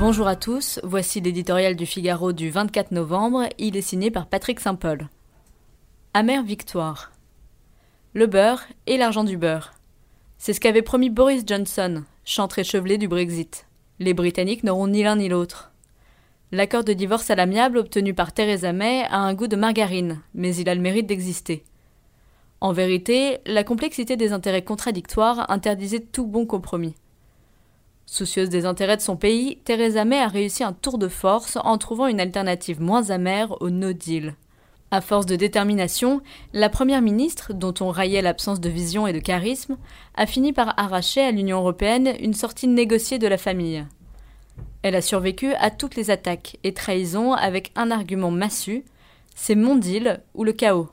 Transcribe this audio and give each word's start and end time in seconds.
Bonjour 0.00 0.28
à 0.28 0.36
tous, 0.36 0.78
voici 0.84 1.20
l'éditorial 1.20 1.74
du 1.74 1.84
Figaro 1.84 2.32
du 2.32 2.50
24 2.50 2.92
novembre, 2.92 3.48
il 3.58 3.76
est 3.76 3.82
signé 3.82 4.12
par 4.12 4.28
Patrick 4.28 4.60
Saint-Paul. 4.60 5.08
Amère 6.14 6.44
victoire. 6.44 7.10
Le 8.14 8.28
beurre 8.28 8.62
et 8.86 8.96
l'argent 8.96 9.24
du 9.24 9.36
beurre. 9.36 9.72
C'est 10.38 10.52
ce 10.52 10.60
qu'avait 10.60 10.82
promis 10.82 11.10
Boris 11.10 11.42
Johnson, 11.44 12.04
chantre 12.24 12.60
échevelé 12.60 12.96
du 12.96 13.08
Brexit. 13.08 13.66
Les 13.98 14.14
Britanniques 14.14 14.62
n'auront 14.62 14.86
ni 14.86 15.02
l'un 15.02 15.16
ni 15.16 15.28
l'autre. 15.28 15.72
L'accord 16.52 16.84
de 16.84 16.92
divorce 16.92 17.28
à 17.30 17.34
l'amiable 17.34 17.78
obtenu 17.78 18.14
par 18.14 18.32
Theresa 18.32 18.72
May 18.72 19.02
a 19.10 19.18
un 19.18 19.34
goût 19.34 19.48
de 19.48 19.56
margarine, 19.56 20.20
mais 20.32 20.54
il 20.54 20.68
a 20.68 20.76
le 20.76 20.80
mérite 20.80 21.08
d'exister. 21.08 21.64
En 22.60 22.72
vérité, 22.72 23.38
la 23.46 23.64
complexité 23.64 24.16
des 24.16 24.30
intérêts 24.30 24.62
contradictoires 24.62 25.50
interdisait 25.50 25.98
tout 25.98 26.28
bon 26.28 26.46
compromis. 26.46 26.94
Soucieuse 28.10 28.48
des 28.48 28.64
intérêts 28.64 28.96
de 28.96 29.02
son 29.02 29.16
pays, 29.16 29.58
Theresa 29.64 30.06
May 30.06 30.18
a 30.18 30.28
réussi 30.28 30.64
un 30.64 30.72
tour 30.72 30.96
de 30.96 31.08
force 31.08 31.58
en 31.62 31.76
trouvant 31.76 32.06
une 32.06 32.20
alternative 32.20 32.80
moins 32.80 33.10
amère 33.10 33.60
au 33.60 33.68
no 33.68 33.92
deal. 33.92 34.34
À 34.90 35.02
force 35.02 35.26
de 35.26 35.36
détermination, 35.36 36.22
la 36.54 36.70
première 36.70 37.02
ministre, 37.02 37.52
dont 37.52 37.74
on 37.82 37.90
raillait 37.90 38.22
l'absence 38.22 38.60
de 38.60 38.70
vision 38.70 39.06
et 39.06 39.12
de 39.12 39.18
charisme, 39.18 39.76
a 40.14 40.24
fini 40.24 40.54
par 40.54 40.72
arracher 40.80 41.20
à 41.20 41.32
l'Union 41.32 41.58
européenne 41.58 42.14
une 42.18 42.32
sortie 42.32 42.66
négociée 42.66 43.18
de 43.18 43.28
la 43.28 43.36
famille. 43.36 43.84
Elle 44.80 44.94
a 44.94 45.02
survécu 45.02 45.52
à 45.60 45.70
toutes 45.70 45.94
les 45.94 46.10
attaques 46.10 46.56
et 46.64 46.72
trahisons 46.72 47.34
avec 47.34 47.72
un 47.76 47.90
argument 47.90 48.30
massu 48.30 48.84
c'est 49.40 49.54
mon 49.54 49.76
deal 49.76 50.20
ou 50.34 50.42
le 50.42 50.52
chaos. 50.52 50.88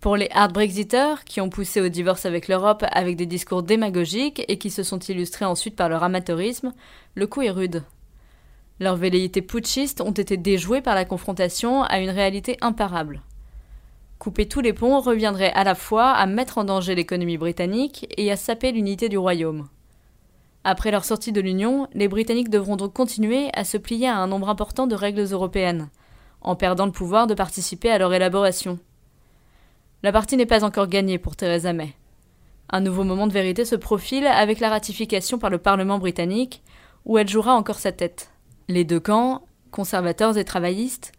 Pour 0.00 0.16
les 0.16 0.28
hard 0.30 0.52
Brexiteurs, 0.52 1.24
qui 1.24 1.40
ont 1.40 1.50
poussé 1.50 1.80
au 1.80 1.88
divorce 1.88 2.24
avec 2.24 2.46
l'Europe 2.46 2.84
avec 2.92 3.16
des 3.16 3.26
discours 3.26 3.64
démagogiques 3.64 4.44
et 4.46 4.56
qui 4.56 4.70
se 4.70 4.84
sont 4.84 5.00
illustrés 5.00 5.44
ensuite 5.44 5.74
par 5.74 5.88
leur 5.88 6.04
amateurisme, 6.04 6.72
le 7.16 7.26
coup 7.26 7.42
est 7.42 7.50
rude. 7.50 7.82
Leurs 8.78 8.94
velléités 8.94 9.42
putschistes 9.42 10.00
ont 10.00 10.12
été 10.12 10.36
déjouées 10.36 10.82
par 10.82 10.94
la 10.94 11.04
confrontation 11.04 11.82
à 11.82 11.98
une 11.98 12.10
réalité 12.10 12.56
imparable. 12.60 13.22
Couper 14.20 14.46
tous 14.46 14.60
les 14.60 14.72
ponts 14.72 15.00
reviendrait 15.00 15.52
à 15.52 15.64
la 15.64 15.74
fois 15.74 16.10
à 16.10 16.26
mettre 16.26 16.58
en 16.58 16.64
danger 16.64 16.94
l'économie 16.94 17.36
britannique 17.36 18.06
et 18.16 18.30
à 18.30 18.36
saper 18.36 18.70
l'unité 18.70 19.08
du 19.08 19.18
royaume. 19.18 19.66
Après 20.62 20.92
leur 20.92 21.04
sortie 21.04 21.32
de 21.32 21.40
l'Union, 21.40 21.88
les 21.92 22.06
Britanniques 22.06 22.50
devront 22.50 22.76
donc 22.76 22.92
continuer 22.92 23.48
à 23.52 23.64
se 23.64 23.76
plier 23.76 24.06
à 24.06 24.18
un 24.18 24.28
nombre 24.28 24.48
important 24.48 24.86
de 24.86 24.94
règles 24.94 25.26
européennes, 25.32 25.88
en 26.40 26.54
perdant 26.54 26.86
le 26.86 26.92
pouvoir 26.92 27.26
de 27.26 27.34
participer 27.34 27.90
à 27.90 27.98
leur 27.98 28.14
élaboration. 28.14 28.78
La 30.04 30.12
partie 30.12 30.36
n'est 30.36 30.46
pas 30.46 30.64
encore 30.64 30.86
gagnée 30.86 31.18
pour 31.18 31.34
Theresa 31.34 31.72
May. 31.72 31.92
Un 32.70 32.80
nouveau 32.80 33.02
moment 33.02 33.26
de 33.26 33.32
vérité 33.32 33.64
se 33.64 33.74
profile 33.74 34.26
avec 34.26 34.60
la 34.60 34.68
ratification 34.68 35.38
par 35.38 35.50
le 35.50 35.58
Parlement 35.58 35.98
britannique, 35.98 36.62
où 37.04 37.18
elle 37.18 37.28
jouera 37.28 37.54
encore 37.54 37.80
sa 37.80 37.90
tête. 37.90 38.30
Les 38.68 38.84
deux 38.84 39.00
camps, 39.00 39.42
conservateurs 39.72 40.38
et 40.38 40.44
travaillistes, 40.44 41.12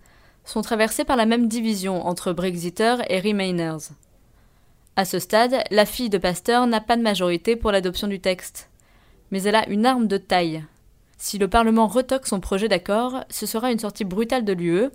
sont 0.45 0.61
traversés 0.61 1.03
par 1.03 1.17
la 1.17 1.25
même 1.25 1.49
division 1.49 2.07
entre 2.07 2.31
Brexiters 2.31 3.01
et 3.11 3.19
Remainers. 3.19 3.91
À 4.95 5.03
ce 5.03 5.19
stade, 5.19 5.63
la 5.71 5.85
fille 5.85 6.09
de 6.09 6.17
Pasteur 6.17 6.65
n'a 6.65 6.79
pas 6.79 6.95
de 6.95 7.01
majorité 7.01 7.57
pour 7.57 7.71
l'adoption 7.71 8.07
du 8.07 8.21
texte. 8.21 8.69
Mais 9.31 9.43
elle 9.43 9.55
a 9.55 9.67
une 9.67 9.85
arme 9.85 10.07
de 10.07 10.17
taille. 10.17 10.63
Si 11.17 11.37
le 11.37 11.49
Parlement 11.49 11.87
retoque 11.87 12.27
son 12.27 12.39
projet 12.39 12.69
d'accord, 12.69 13.25
ce 13.29 13.45
sera 13.45 13.71
une 13.73 13.79
sortie 13.79 14.05
brutale 14.05 14.45
de 14.45 14.53
l'UE, 14.53 14.89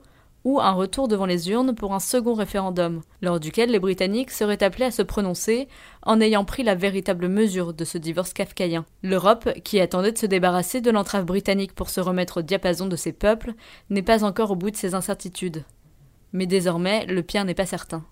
ou 0.44 0.60
un 0.60 0.72
retour 0.72 1.08
devant 1.08 1.26
les 1.26 1.50
urnes 1.50 1.74
pour 1.74 1.94
un 1.94 2.00
second 2.00 2.34
référendum, 2.34 3.00
lors 3.22 3.40
duquel 3.40 3.70
les 3.70 3.78
Britanniques 3.78 4.30
seraient 4.30 4.62
appelés 4.62 4.86
à 4.86 4.90
se 4.90 5.02
prononcer 5.02 5.68
en 6.02 6.20
ayant 6.20 6.44
pris 6.44 6.62
la 6.62 6.74
véritable 6.74 7.28
mesure 7.28 7.72
de 7.72 7.84
ce 7.84 7.98
divorce 7.98 8.32
kafkaïen. 8.32 8.84
L'Europe, 9.02 9.48
qui 9.64 9.80
attendait 9.80 10.12
de 10.12 10.18
se 10.18 10.26
débarrasser 10.26 10.80
de 10.80 10.90
l'entrave 10.90 11.24
britannique 11.24 11.74
pour 11.74 11.88
se 11.88 12.00
remettre 12.00 12.38
au 12.38 12.42
diapason 12.42 12.86
de 12.86 12.96
ses 12.96 13.12
peuples, 13.12 13.54
n'est 13.90 14.02
pas 14.02 14.24
encore 14.24 14.50
au 14.50 14.56
bout 14.56 14.70
de 14.70 14.76
ses 14.76 14.94
incertitudes. 14.94 15.64
Mais 16.32 16.46
désormais, 16.46 17.06
le 17.06 17.22
pire 17.22 17.44
n'est 17.44 17.54
pas 17.54 17.66
certain. 17.66 18.04